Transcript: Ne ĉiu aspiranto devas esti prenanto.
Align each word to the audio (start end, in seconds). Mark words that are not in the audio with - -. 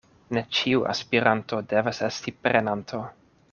Ne 0.37 0.41
ĉiu 0.59 0.81
aspiranto 0.93 1.61
devas 1.75 2.01
esti 2.09 2.35
prenanto. 2.47 3.07